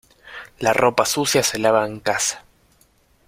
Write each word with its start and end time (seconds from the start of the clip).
La 0.57 0.73
ropa 0.73 1.05
sucia 1.05 1.43
se 1.43 1.59
lava 1.59 1.85
en 1.85 1.99
casa. 1.99 2.43